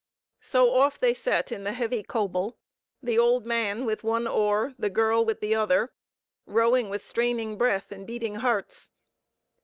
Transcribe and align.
So 0.39 0.73
off 0.73 0.97
they 0.99 1.13
set 1.13 1.51
in 1.51 1.63
the 1.63 1.73
heavy 1.73 2.01
coble, 2.01 2.57
the 3.03 3.19
old 3.19 3.45
man 3.45 3.85
with 3.85 4.03
one 4.03 4.25
oar, 4.27 4.73
the 4.79 4.89
girl 4.89 5.23
with 5.23 5.41
the 5.41 5.53
other, 5.53 5.93
rowing 6.47 6.89
with 6.89 7.05
straining 7.05 7.55
breath 7.55 7.91
and 7.91 8.07
beating 8.07 8.37
hearts. 8.37 8.89